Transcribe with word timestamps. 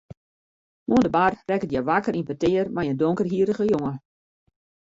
Oan 0.91 1.03
de 1.05 1.11
bar 1.17 1.33
rekket 1.49 1.71
hja 1.73 1.81
wakker 1.89 2.15
yn 2.19 2.29
petear 2.29 2.67
mei 2.75 2.87
in 2.91 2.99
donkerhierrige 3.01 3.65
jonge. 3.73 3.93